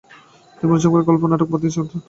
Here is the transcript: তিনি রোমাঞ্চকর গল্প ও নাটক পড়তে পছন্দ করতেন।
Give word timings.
তিনি 0.57 0.63
রোমাঞ্চকর 0.63 1.01
গল্প 1.07 1.21
ও 1.23 1.31
নাটক 1.31 1.47
পড়তে 1.49 1.67
পছন্দ 1.67 1.79
করতেন। 1.81 1.99